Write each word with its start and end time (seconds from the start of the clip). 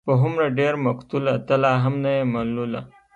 په 0.07 0.13
هومره 0.21 0.45
ډېر 0.59 0.73
مقتوله، 0.87 1.33
ته 1.47 1.55
لا 1.63 1.73
هم 1.83 1.93
نه 2.03 2.11
يې 2.17 2.23
ملوله 2.33 2.81